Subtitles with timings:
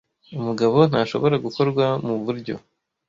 [0.39, 2.55] Umugabo ntashobora gukorwa muburyo.